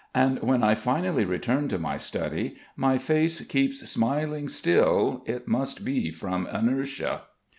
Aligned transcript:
And 0.15 0.39
when 0.41 0.63
I 0.63 0.73
finally 0.73 1.25
return 1.25 1.67
to 1.67 1.77
my 1.77 1.99
study 1.99 2.55
my 2.75 2.97
face 2.97 3.39
keeps 3.45 3.87
smiling 3.87 4.47
still, 4.47 5.21
it 5.27 5.47
must 5.47 5.85
be 5.85 6.09
from 6.09 6.47
inertia. 6.47 7.25